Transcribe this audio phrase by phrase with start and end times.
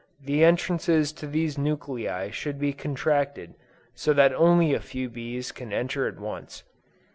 [0.19, 3.53] the entrances to these nuclei should be contracted,
[3.93, 6.63] so that only a few bees can enter at once.